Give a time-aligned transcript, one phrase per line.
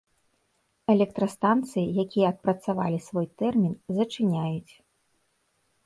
[0.93, 4.73] Электрастанцыі, якія адпрацавалі свой тэрмін, зачыняюць.